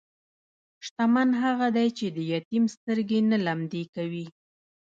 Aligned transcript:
شتمن 0.85 1.29
هغه 1.43 1.67
دی 1.77 1.87
چې 1.97 2.05
د 2.15 2.17
یتیم 2.33 2.63
سترګې 2.75 3.19
نه 3.31 3.37
لمدې 3.45 3.83
کوي. 3.95 4.25